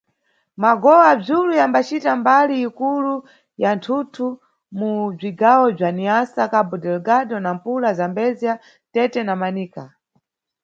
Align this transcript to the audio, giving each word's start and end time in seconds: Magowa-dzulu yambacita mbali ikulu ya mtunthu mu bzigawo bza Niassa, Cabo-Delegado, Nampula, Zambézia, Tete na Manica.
Magowa-dzulu 0.61 1.51
yambacita 1.59 2.11
mbali 2.21 2.55
ikulu 2.67 3.15
ya 3.63 3.71
mtunthu 3.75 4.27
mu 4.79 4.91
bzigawo 5.17 5.65
bza 5.77 5.89
Niassa, 5.97 6.43
Cabo-Delegado, 6.53 7.35
Nampula, 7.43 7.89
Zambézia, 7.99 8.53
Tete 8.93 9.21
na 9.27 9.33
Manica. 9.41 9.83